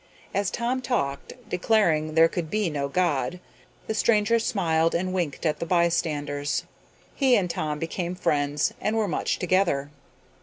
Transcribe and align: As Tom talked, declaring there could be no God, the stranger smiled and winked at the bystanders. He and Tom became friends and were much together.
As 0.33 0.49
Tom 0.49 0.81
talked, 0.81 1.33
declaring 1.47 2.15
there 2.15 2.27
could 2.27 2.49
be 2.49 2.71
no 2.71 2.87
God, 2.87 3.39
the 3.85 3.93
stranger 3.93 4.39
smiled 4.39 4.95
and 4.95 5.13
winked 5.13 5.45
at 5.45 5.59
the 5.59 5.63
bystanders. 5.67 6.63
He 7.13 7.35
and 7.35 7.47
Tom 7.47 7.77
became 7.77 8.15
friends 8.15 8.73
and 8.81 8.97
were 8.97 9.07
much 9.07 9.37
together. 9.37 9.91